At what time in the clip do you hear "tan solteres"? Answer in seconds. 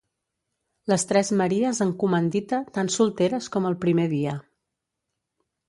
2.79-3.53